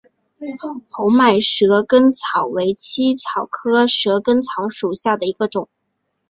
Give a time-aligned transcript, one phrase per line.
[0.89, 5.69] 红脉蛇根草为茜草科蛇根草属下的一个种。